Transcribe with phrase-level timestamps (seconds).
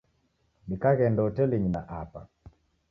[0.67, 2.21] Dikaghenda hotelinyi na apa.